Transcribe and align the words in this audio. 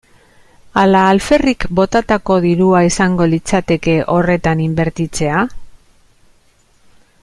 Ala 0.83 1.01
alferrik 1.09 1.65
botatako 1.79 2.37
dirua 2.47 2.81
izango 2.89 3.29
litzateke 3.35 3.97
horretan 4.15 4.67
inbertitzea? 4.69 5.45